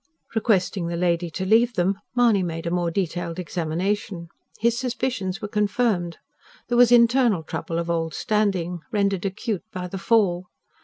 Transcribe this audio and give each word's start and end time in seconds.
Requesting 0.33 0.87
the 0.87 0.97
lady 0.97 1.29
to 1.29 1.45
leave 1.45 1.75
them, 1.75 1.99
Mahony 2.15 2.41
made 2.41 2.65
a 2.65 2.71
more 2.71 2.89
detailed 2.89 3.37
examination. 3.37 4.29
His 4.57 4.75
suspicions 4.75 5.43
were 5.43 5.47
confirmed: 5.47 6.17
there 6.69 6.77
was 6.79 6.91
internal 6.91 7.43
trouble 7.43 7.77
of 7.77 7.87
old 7.87 8.15
standing, 8.15 8.79
rendered 8.91 9.25
acute 9.27 9.61
by 9.71 9.85
the 9.85 9.99
fall. 9.99 10.47